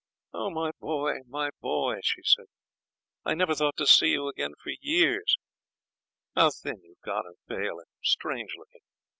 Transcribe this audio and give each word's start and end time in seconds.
'Oh! 0.33 0.49
my 0.49 0.71
boy, 0.79 1.19
my 1.27 1.51
boy,' 1.59 1.99
she 2.01 2.23
said, 2.23 2.47
'I 3.23 3.35
never 3.35 3.53
thought 3.53 3.77
to 3.77 3.85
see 3.85 4.07
you 4.07 4.27
again 4.27 4.53
for 4.63 4.71
years. 4.81 5.35
How 6.35 6.49
thin 6.49 6.81
you've 6.81 7.01
got 7.05 7.27
and 7.27 7.35
pale, 7.47 7.77
and 7.77 7.87
strange 8.01 8.49
looking. 8.57 8.81